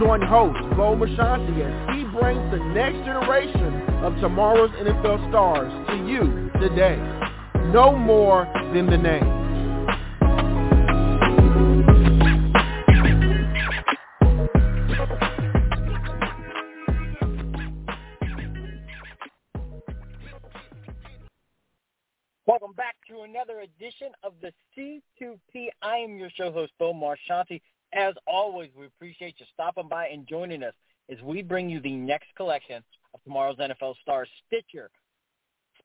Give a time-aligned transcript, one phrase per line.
[0.00, 5.96] Join host Bo Marchionte as he brings the next generation of tomorrow's NFL stars to
[6.08, 6.96] you today.
[7.70, 9.40] Know more than the name.
[22.46, 25.66] Welcome back to another edition of the C2P.
[25.82, 27.60] I am your show host, Bo Marchionte.
[27.92, 30.74] As always, we appreciate you stopping by and joining us
[31.10, 32.82] as we bring you the next collection
[33.14, 34.90] of tomorrow's NFL stars, Stitcher,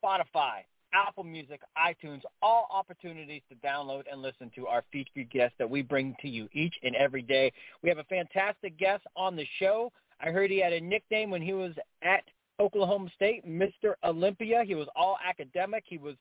[0.03, 0.61] Spotify,
[0.93, 5.81] Apple Music, iTunes, all opportunities to download and listen to our featured guests that we
[5.81, 7.51] bring to you each and every day.
[7.81, 9.91] We have a fantastic guest on the show.
[10.21, 12.23] I heard he had a nickname when he was at
[12.59, 13.95] Oklahoma State, Mr.
[14.03, 14.63] Olympia.
[14.65, 15.83] He was all academic.
[15.85, 16.15] He was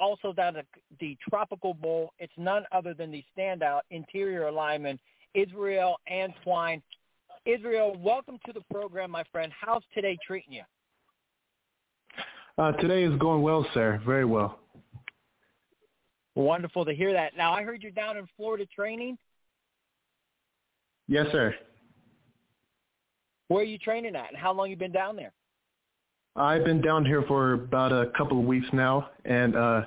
[0.00, 0.66] also down at
[1.00, 2.12] the Tropical Bowl.
[2.18, 4.98] It's none other than the standout interior lineman,
[5.34, 6.82] Israel Antwine.
[7.46, 9.52] Israel, welcome to the program, my friend.
[9.58, 10.62] How's today treating you?
[12.56, 14.00] Uh, today is going well, sir.
[14.06, 14.60] Very well.
[16.36, 17.36] Wonderful to hear that.
[17.36, 19.18] Now, I heard you're down in Florida training.
[21.06, 21.54] Yes, sir.
[23.48, 25.32] Where are you training at, and how long you been down there?
[26.34, 29.82] I've been down here for about a couple of weeks now, and uh,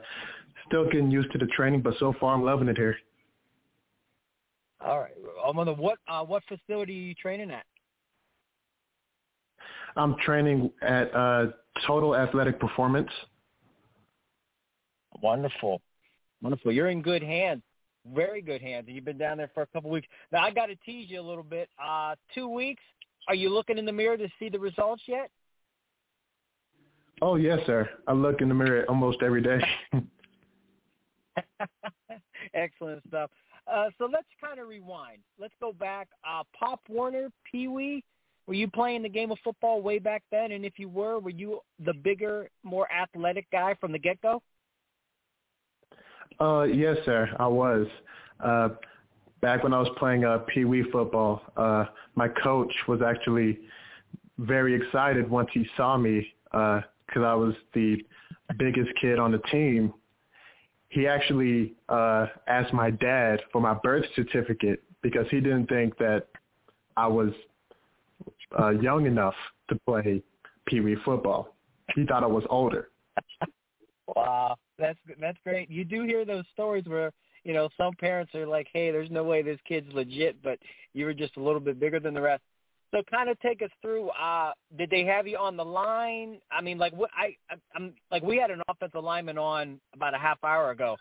[0.67, 2.95] still getting used to the training, but so far I'm loving it here.
[4.87, 5.11] All right.
[5.45, 7.65] I'm on the what uh, what facility are you training at?
[9.97, 11.47] I'm training at uh,
[11.85, 13.09] Total Athletic Performance.
[15.21, 15.81] Wonderful,
[16.41, 16.71] wonderful.
[16.71, 17.63] You're in good hands,
[18.15, 20.07] very good hands, and you've been down there for a couple of weeks.
[20.31, 21.67] Now I got to tease you a little bit.
[21.83, 22.83] Uh, two weeks.
[23.27, 25.29] Are you looking in the mirror to see the results yet?
[27.21, 27.89] Oh yes, sir.
[28.07, 29.59] I look in the mirror almost every day.
[32.53, 33.29] Excellent stuff.
[33.71, 35.19] Uh, so let's kind of rewind.
[35.39, 36.07] Let's go back.
[36.27, 38.03] Uh, Pop Warner, Pee Wee,
[38.47, 40.53] were you playing the game of football way back then?
[40.53, 44.41] And if you were, were you the bigger, more athletic guy from the get-go?
[46.39, 47.29] Uh, yes, sir.
[47.39, 47.87] I was.
[48.39, 48.69] Uh,
[49.41, 51.85] back when I was playing uh, Pee Wee football, uh,
[52.15, 53.59] my coach was actually
[54.39, 56.81] very excited once he saw me because
[57.17, 57.97] uh, I was the
[58.57, 59.93] biggest kid on the team
[60.89, 66.27] he actually uh, asked my dad for my birth certificate because he didn't think that
[66.95, 67.31] I was
[68.57, 69.35] uh, young enough
[69.69, 70.23] to play
[70.65, 71.55] Pee Wee football.
[71.95, 72.89] He thought I was older.
[74.15, 75.69] wow, that's that's great.
[75.69, 77.11] You do hear those stories where
[77.43, 80.59] you know some parents are like, "Hey, there's no way this kid's legit," but
[80.93, 82.43] you were just a little bit bigger than the rest.
[82.91, 84.09] So kind of take us through.
[84.09, 86.39] Uh, did they have you on the line?
[86.51, 87.35] I mean, like what I,
[87.75, 90.95] I'm like we had an offensive lineman on about a half hour ago,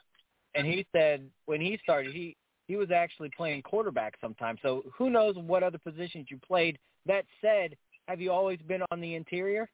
[0.54, 2.36] and he said when he started, he
[2.66, 4.58] he was actually playing quarterback sometimes.
[4.62, 6.78] So who knows what other positions you played?
[7.06, 7.76] That said,
[8.08, 9.68] have you always been on the interior?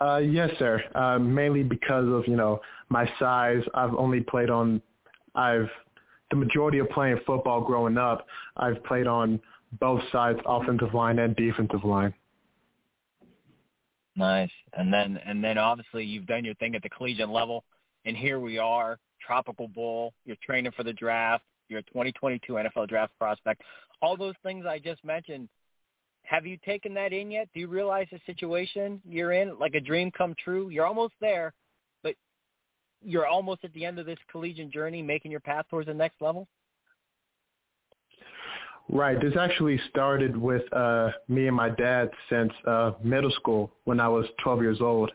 [0.00, 0.82] Uh, yes, sir.
[0.94, 3.62] Uh, mainly because of you know my size.
[3.74, 4.80] I've only played on.
[5.34, 5.68] I've
[6.30, 8.26] the majority of playing football growing up.
[8.56, 9.40] I've played on
[9.78, 12.14] both sides, offensive line and defensive line.
[14.16, 14.50] Nice.
[14.74, 17.64] And then and then obviously you've done your thing at the collegiate level
[18.04, 22.88] and here we are, Tropical Bowl, you're training for the draft, you're a 2022 NFL
[22.88, 23.62] draft prospect.
[24.02, 25.48] All those things I just mentioned,
[26.22, 27.48] have you taken that in yet?
[27.52, 30.70] Do you realize the situation you're in, like a dream come true?
[30.70, 31.52] You're almost there,
[32.02, 32.14] but
[33.02, 36.20] you're almost at the end of this collegiate journey, making your path towards the next
[36.20, 36.48] level?
[38.92, 39.20] Right.
[39.20, 44.08] This actually started with uh, me and my dad since uh, middle school when I
[44.08, 45.12] was 12 years old.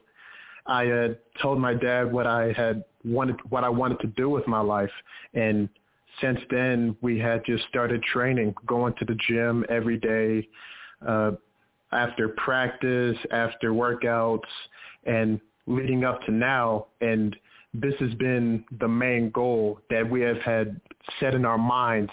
[0.66, 4.48] I had told my dad what I had wanted, what I wanted to do with
[4.48, 4.92] my life,
[5.34, 5.68] and
[6.22, 10.48] since then we had just started training, going to the gym every day,
[11.06, 11.32] uh,
[11.92, 14.40] after practice, after workouts,
[15.06, 16.88] and leading up to now.
[17.02, 17.36] And
[17.74, 20.80] this has been the main goal that we have had
[21.20, 22.12] set in our minds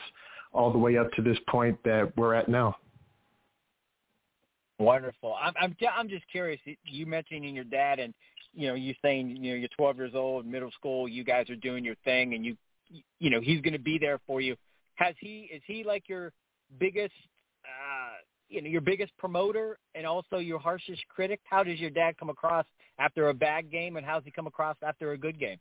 [0.52, 2.76] all the way up to this point that we're at now.
[4.78, 5.36] Wonderful.
[5.40, 6.60] I'm I'm I'm just curious.
[6.84, 8.12] You mentioning your dad, and
[8.52, 11.08] you know, you saying you know you're 12 years old, middle school.
[11.08, 12.56] You guys are doing your thing, and you
[13.18, 14.56] you know he's going to be there for you.
[14.96, 15.48] Has he?
[15.52, 16.32] Is he like your
[16.78, 17.14] biggest?
[17.64, 18.18] uh
[18.48, 21.40] you know your biggest promoter and also your harshest critic?
[21.44, 22.66] How does your dad come across
[22.98, 25.58] after a bad game, and how's he come across after a good game?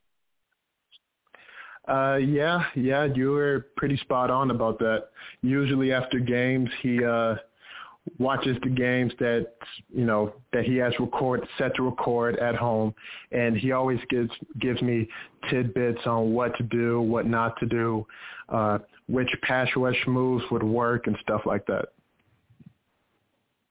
[1.87, 5.05] Uh, yeah, yeah, you were pretty spot on about that.
[5.41, 7.35] Usually after games, he uh,
[8.19, 9.53] watches the games that
[9.93, 12.93] you know that he has record set to record at home,
[13.31, 14.29] and he always gives
[14.59, 15.07] gives me
[15.49, 18.05] tidbits on what to do, what not to do,
[18.49, 21.85] uh, which pass rush moves would work, and stuff like that.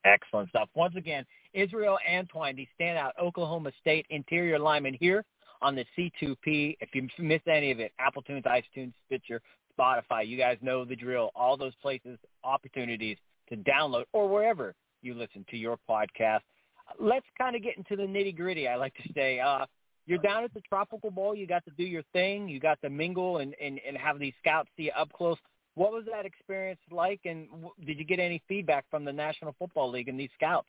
[0.04, 0.68] Excellent stuff.
[0.74, 5.24] Once again, Israel Antwine, the standout Oklahoma State interior lineman here
[5.62, 6.76] on the C2P.
[6.80, 9.40] If you miss any of it, Apple Tunes, iTunes, Stitcher,
[9.78, 11.30] Spotify, you guys know the drill.
[11.34, 13.16] All those places, opportunities
[13.48, 16.40] to download or wherever you listen to your podcast.
[16.98, 18.68] Let's kind of get into the nitty gritty.
[18.68, 19.66] I like to say, uh,
[20.06, 21.34] you're down at the Tropical Bowl.
[21.34, 22.48] You got to do your thing.
[22.48, 25.36] You got to mingle and, and, and have these scouts see you up close.
[25.74, 29.54] What was that experience like, and w- did you get any feedback from the National
[29.58, 30.68] Football League and these scouts?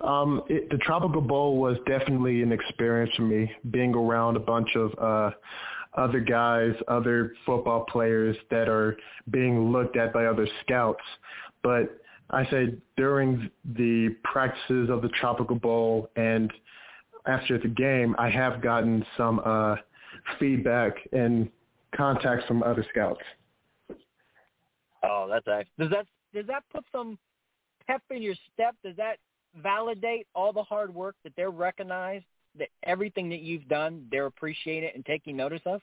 [0.00, 4.68] Um, it, the Tropical Bowl was definitely an experience for me, being around a bunch
[4.74, 5.30] of uh,
[5.94, 8.96] other guys, other football players that are
[9.30, 11.02] being looked at by other scouts.
[11.62, 16.52] But I say during the practices of the Tropical Bowl and
[17.26, 19.76] after the game, I have gotten some uh,
[20.38, 21.50] feedback and
[21.94, 23.20] contacts from other scouts.
[25.02, 25.66] Oh, that's nice.
[25.78, 27.18] Does that does that put some
[27.86, 28.74] pep in your step?
[28.84, 29.16] Does that
[29.56, 32.24] validate all the hard work that they're recognized,
[32.58, 35.80] that everything that you've done, they're appreciating and taking notice of?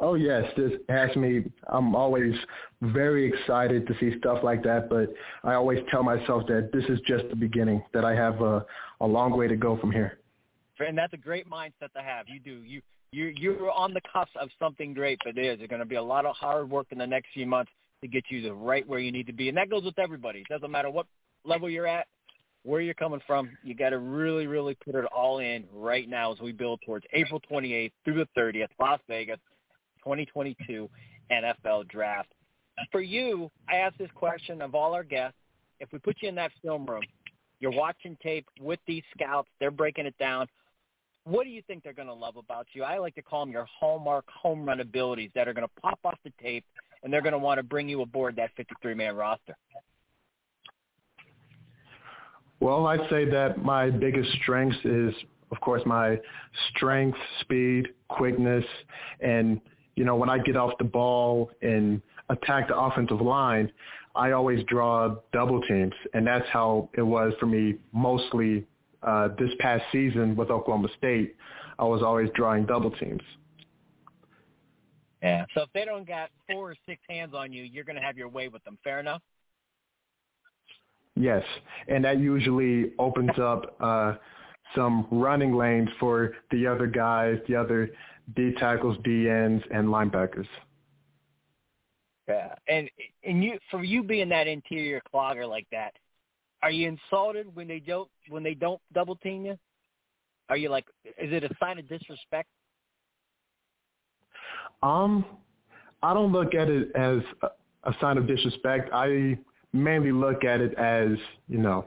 [0.00, 1.44] Oh yes, this has me.
[1.68, 2.34] I'm always
[2.80, 5.12] very excited to see stuff like that, but
[5.42, 7.82] I always tell myself that this is just the beginning.
[7.92, 8.64] That I have a,
[9.00, 10.18] a long way to go from here.
[10.78, 12.26] And that's a great mindset to have.
[12.28, 12.62] You do.
[12.64, 12.80] You
[13.10, 16.26] you you're on the cusp of something great, but there's going to be a lot
[16.26, 17.72] of hard work in the next few months
[18.02, 20.40] to get you to right where you need to be, and that goes with everybody.
[20.40, 21.06] It doesn't matter what
[21.48, 22.06] level you're at,
[22.64, 26.32] where you're coming from, you got to really, really put it all in right now
[26.32, 29.38] as we build towards April 28th through the 30th, Las Vegas,
[30.04, 30.88] 2022
[31.32, 32.28] NFL Draft.
[32.92, 35.36] For you, I ask this question of all our guests.
[35.80, 37.02] If we put you in that film room,
[37.60, 40.46] you're watching tape with these scouts, they're breaking it down.
[41.24, 42.84] What do you think they're going to love about you?
[42.84, 45.98] I like to call them your hallmark home run abilities that are going to pop
[46.04, 46.64] off the tape,
[47.02, 49.56] and they're going to want to bring you aboard that 53-man roster.
[52.60, 55.14] Well, I'd say that my biggest strength is,
[55.50, 56.18] of course, my
[56.70, 58.64] strength, speed, quickness,
[59.20, 59.60] and
[59.94, 63.70] you know when I get off the ball and attack the offensive line,
[64.14, 68.66] I always draw double teams, and that's how it was for me mostly
[69.02, 71.36] uh, this past season with Oklahoma State.
[71.78, 73.22] I was always drawing double teams.
[75.22, 75.44] Yeah.
[75.54, 78.16] So if they don't got four or six hands on you, you're going to have
[78.16, 78.78] your way with them.
[78.82, 79.22] Fair enough.
[81.18, 81.42] Yes,
[81.88, 84.14] and that usually opens up uh,
[84.74, 87.90] some running lanes for the other guys, the other
[88.36, 90.46] D tackles, D ends, and linebackers.
[92.28, 92.88] Yeah, and
[93.24, 95.94] and you for you being that interior clogger like that,
[96.62, 99.58] are you insulted when they don't when they don't double team you?
[100.50, 102.48] Are you like, is it a sign of disrespect?
[104.82, 105.24] Um,
[106.02, 107.48] I don't look at it as a,
[107.90, 108.90] a sign of disrespect.
[108.92, 109.38] I
[109.72, 111.10] mainly look at it as
[111.48, 111.86] you know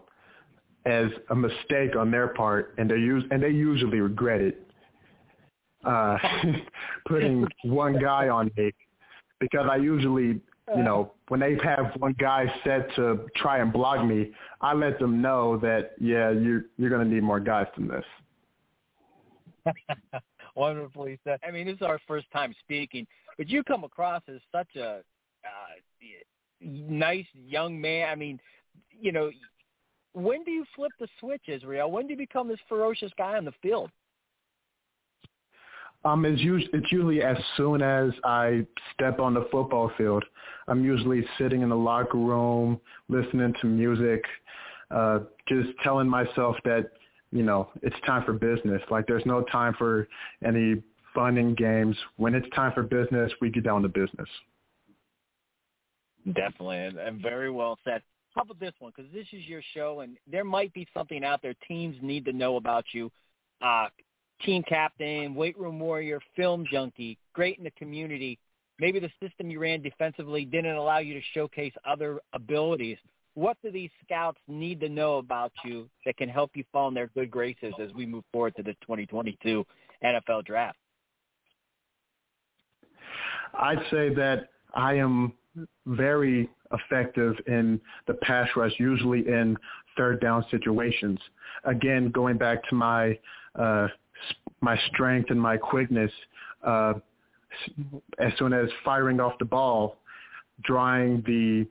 [0.86, 4.68] as a mistake on their part, and they use and they usually regret it.
[5.86, 6.18] Uh,
[7.08, 8.72] putting one guy on me
[9.40, 10.40] because I usually,
[10.76, 15.00] you know, when they have one guy set to try and block me, I let
[15.00, 18.06] them know that yeah, you you're going to need more guys than this.
[20.56, 21.40] Wonderfully said.
[21.48, 23.08] I mean, this is our first time speaking,
[23.38, 25.02] but you come across as such a uh,
[26.62, 28.10] nice young man.
[28.10, 28.40] I mean,
[28.92, 29.32] you know,
[30.14, 31.92] when do you flip the switch, Israel?
[31.92, 33.90] When do you become this ferocious guy on the field?
[36.04, 40.24] Um, it's usually, it's usually as soon as I step on the football field.
[40.68, 44.24] I'm usually sitting in the locker room, listening to music,
[44.90, 46.92] uh, just telling myself that,
[47.32, 48.82] you know, it's time for business.
[48.90, 50.08] Like there's no time for
[50.44, 50.82] any
[51.14, 51.96] fun and games.
[52.18, 54.28] When it's time for business, we get down to business.
[56.26, 58.02] Definitely, and, and very well said.
[58.36, 58.94] How about this one?
[58.96, 62.34] Because this is your show, and there might be something out there teams need to
[62.34, 63.12] know about you.
[63.62, 63.88] Uh,
[64.44, 68.40] team captain, weight room warrior, film junkie, great in the community.
[68.80, 72.98] Maybe the system you ran defensively didn't allow you to showcase other abilities.
[73.34, 76.94] What do these scouts need to know about you that can help you fall in
[76.94, 79.66] their good graces as we move forward to the 2022
[80.04, 80.78] NFL draft?
[83.54, 85.34] I'd say that I am
[85.86, 89.58] very effective in the pass rush, usually in
[89.98, 91.20] third down situations.
[91.66, 93.18] Again, going back to my
[93.60, 93.88] uh,
[94.62, 96.12] my strength and my quickness,
[96.66, 96.94] uh,
[98.20, 99.98] as soon as firing off the ball,
[100.64, 101.68] drawing the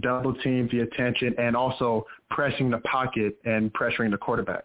[0.00, 4.64] double team, the attention, and also pressing the pocket and pressuring the quarterback.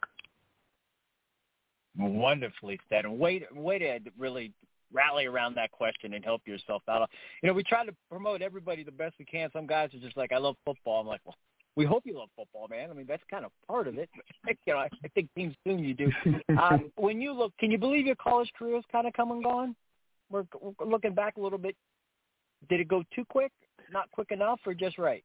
[1.98, 4.54] Wonderfully said, and way way to really
[4.94, 7.10] rally around that question and help yourself out.
[7.42, 9.50] You know, we try to promote everybody the best we can.
[9.54, 11.36] Some guys are just like, "I love football." I'm like, "Well,
[11.76, 12.90] we hope you love football, man.
[12.92, 14.10] I mean, that's kind of part of it.
[14.66, 16.12] You know, I, I think teams soon you do.
[16.62, 19.44] Um, when you look, can you believe your college career has kind of come and
[19.44, 19.76] gone?
[20.30, 21.76] We're, we're looking back a little bit.
[22.70, 23.52] Did it go too quick?
[23.92, 25.24] Not quick enough, or just right?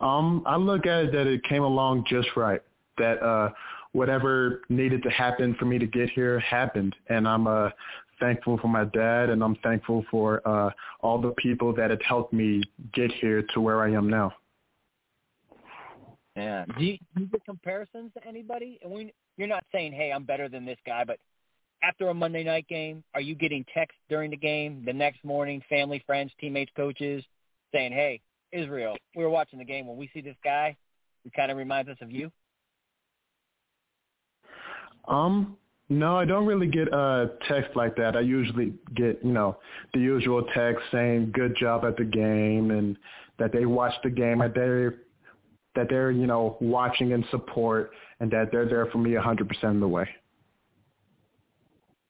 [0.00, 2.60] Um, I look at it that it came along just right.
[2.98, 3.50] That uh,
[3.92, 7.70] whatever needed to happen for me to get here happened, and I'm uh,
[8.20, 10.70] thankful for my dad, and I'm thankful for uh,
[11.00, 12.62] all the people that had helped me
[12.94, 14.32] get here to where I am now.
[16.36, 16.64] Yeah.
[16.78, 18.78] Do you, do get comparisons to anybody?
[18.82, 21.18] And when you're not saying, "Hey, I'm better than this guy," but
[21.82, 25.62] after a Monday night game, are you getting texts during the game, the next morning,
[25.68, 27.22] family, friends, teammates, coaches,
[27.72, 28.20] saying, "Hey,
[28.50, 29.86] Israel, we were watching the game.
[29.86, 30.74] When we see this guy,
[31.26, 32.32] it kind of reminds us of you."
[35.06, 35.56] Um,
[35.88, 38.16] no, I don't really get a text like that.
[38.16, 39.58] I usually get, you know,
[39.92, 42.96] the usual text saying good job at the game and
[43.38, 44.94] that they watched the game, that they're
[45.74, 49.40] that they're, you know, watching and support and that they're there for me a 100%
[49.64, 50.06] of the way.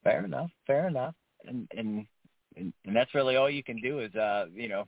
[0.03, 0.49] Fair enough.
[0.67, 1.15] Fair enough.
[1.45, 2.05] And and
[2.55, 4.85] and, and that's really all you can do is uh, you know,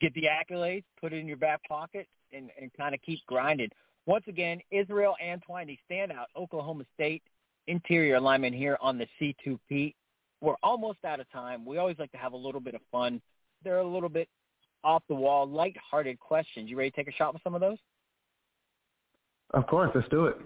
[0.00, 3.70] get the accolades, put it in your back pocket and and kind of keep grinding.
[4.06, 7.22] Once again, Israel Antwine, the standout Oklahoma State
[7.66, 9.94] interior lineman here on the C2P.
[10.40, 11.64] We're almost out of time.
[11.64, 13.22] We always like to have a little bit of fun.
[13.62, 14.28] They're a little bit
[14.82, 16.68] off the wall, light-hearted questions.
[16.68, 17.78] You ready to take a shot with some of those?
[19.54, 20.36] Of course, let's do it.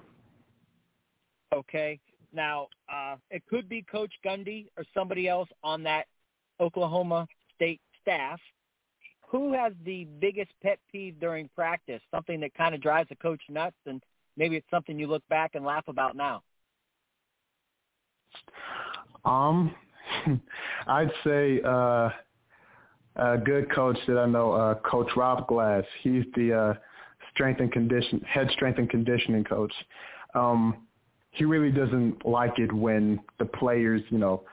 [1.52, 1.98] Okay.
[2.32, 6.04] Now, uh, it could be Coach Gundy or somebody else on that
[6.60, 8.38] Oklahoma State staff.
[9.30, 12.00] Who has the biggest pet peeve during practice?
[12.10, 14.02] Something that kind of drives the coach nuts, and
[14.36, 16.42] maybe it's something you look back and laugh about now.
[19.24, 19.74] Um,
[20.86, 22.10] I'd say uh,
[23.16, 25.84] a good coach that I know, uh, Coach Rob Glass.
[26.02, 26.74] He's the uh,
[27.34, 29.72] strength and condition head strength and conditioning coach.
[30.34, 30.86] Um,
[31.32, 34.44] he really doesn't like it when the players, you know,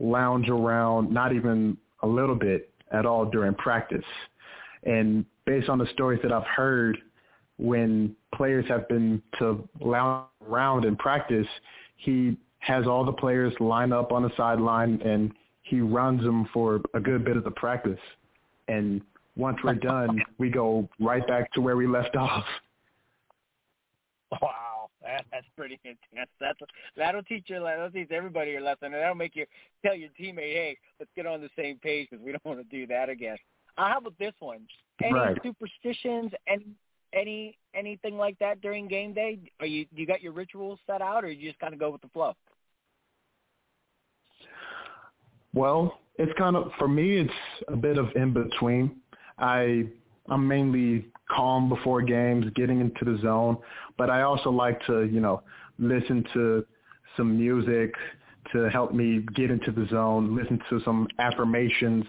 [0.00, 4.04] lounge around, not even a little bit at all during practice.
[4.84, 6.98] And based on the stories that I've heard,
[7.58, 11.46] when players have been to lounge around in practice,
[11.96, 16.80] he has all the players line up on the sideline and he runs them for
[16.94, 17.98] a good bit of the practice.
[18.68, 19.00] And
[19.36, 22.44] once we're done, we go right back to where we left off.
[24.42, 24.67] Wow,
[25.08, 26.28] that, that's pretty intense.
[26.38, 26.58] That's
[26.96, 27.60] that'll teach you.
[27.60, 29.46] That'll teach everybody your lesson, and that'll make you
[29.84, 32.76] tell your teammate, "Hey, let's get on the same page because we don't want to
[32.76, 33.36] do that again."
[33.78, 34.66] Uh, how about this one?
[35.02, 35.38] Any right.
[35.42, 36.32] superstitions?
[36.46, 36.66] Any
[37.14, 39.38] any anything like that during game day?
[39.60, 42.02] Are you you got your rituals set out, or you just kind of go with
[42.02, 42.34] the flow?
[45.54, 47.18] Well, it's kind of for me.
[47.18, 47.32] It's
[47.68, 48.96] a bit of in between.
[49.38, 49.86] I
[50.28, 53.58] I'm mainly calm before games, getting into the zone,
[53.96, 55.42] but I also like to you know
[55.78, 56.64] listen to
[57.16, 57.94] some music
[58.52, 60.34] to help me get into the zone.
[60.36, 62.04] Listen to some affirmations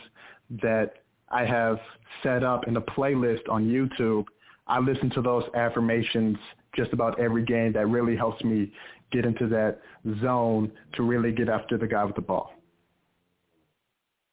[0.61, 0.93] that
[1.29, 1.79] I have
[2.23, 4.25] set up in a playlist on YouTube.
[4.67, 6.37] I listen to those affirmations
[6.75, 7.73] just about every game.
[7.73, 8.71] That really helps me
[9.11, 9.79] get into that
[10.21, 12.53] zone to really get after the guy with the ball.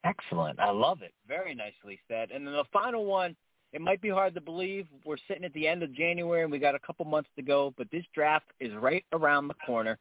[0.04, 0.60] Excellent.
[0.60, 1.12] I love it.
[1.26, 2.30] Very nicely said.
[2.30, 3.34] And then the final one,
[3.72, 4.86] it might be hard to believe.
[5.04, 7.74] We're sitting at the end of January and we got a couple months to go,
[7.76, 9.98] but this draft is right around the corner.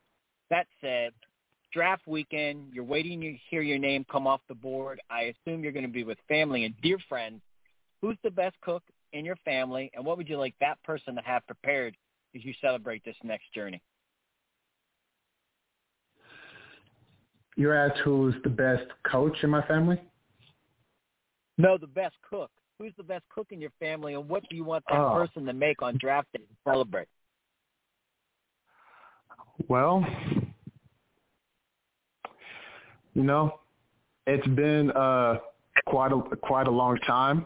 [0.49, 1.11] That said,
[1.73, 5.01] draft weekend, you're waiting to hear your name come off the board.
[5.09, 7.41] I assume you're going to be with family and dear friends.
[8.01, 11.21] Who's the best cook in your family, and what would you like that person to
[11.21, 11.95] have prepared
[12.35, 13.81] as you celebrate this next journey?
[17.55, 19.99] You're asked who's the best coach in my family?
[21.57, 22.51] No, the best cook.
[22.77, 25.13] Who's the best cook in your family, and what do you want that oh.
[25.13, 27.07] person to make on draft day to celebrate?
[29.69, 30.05] Well,
[33.13, 33.59] you know,
[34.27, 35.37] it's been uh,
[35.85, 37.45] quite a quite a long time,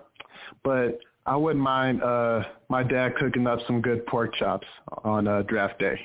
[0.63, 4.67] but I wouldn't mind uh, my dad cooking up some good pork chops
[5.03, 5.99] on uh, draft day.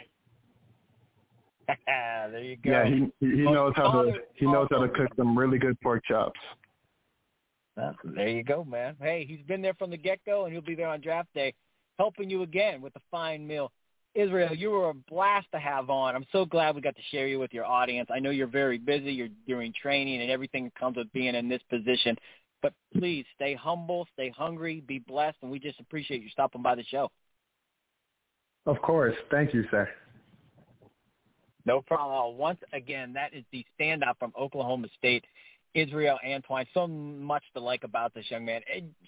[1.86, 2.70] there you go.
[2.70, 6.04] Yeah, he he knows how to he knows how to cook some really good pork
[6.04, 6.38] chops.
[7.76, 8.96] Well, there you go, man.
[9.00, 11.54] Hey, he's been there from the get-go, and he'll be there on draft day,
[11.98, 13.72] helping you again with the fine meal.
[14.14, 16.14] Israel, you were a blast to have on.
[16.14, 18.08] I'm so glad we got to share you with your audience.
[18.14, 19.12] I know you're very busy.
[19.12, 22.16] You're doing training and everything that comes with being in this position.
[22.62, 26.76] But please stay humble, stay hungry, be blessed, and we just appreciate you stopping by
[26.76, 27.10] the show.
[28.66, 29.16] Of course.
[29.32, 29.88] Thank you, sir.
[31.66, 32.38] No problem.
[32.38, 35.24] Once again, that is the standout from Oklahoma State,
[35.74, 36.66] Israel Antwine.
[36.72, 38.60] So much to like about this young man.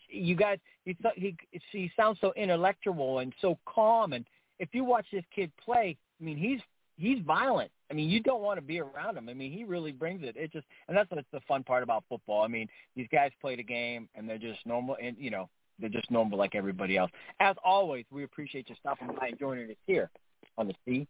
[0.09, 1.37] You guys, he he,
[1.71, 4.13] he sounds so intellectual and so calm.
[4.13, 4.25] And
[4.59, 6.61] if you watch this kid play, I mean, he's
[6.97, 7.71] he's violent.
[7.91, 9.29] I mean, you don't want to be around him.
[9.29, 10.37] I mean, he really brings it.
[10.37, 12.43] It just, and that's what's the fun part about football.
[12.43, 15.89] I mean, these guys play the game and they're just normal, and you know, they're
[15.89, 17.11] just normal like everybody else.
[17.41, 20.11] As always, we appreciate you stopping by and joining us here
[20.59, 21.07] on the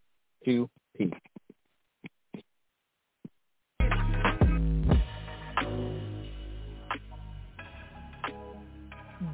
[0.99, 1.13] C2P.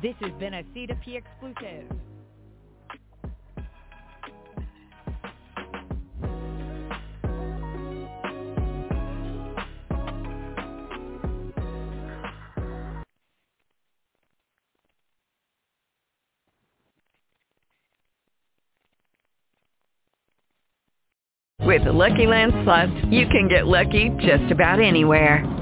[0.02, 1.88] This has been a C2P exclusive.
[21.60, 25.61] With the Lucky Land Slots, you can get lucky just about anywhere.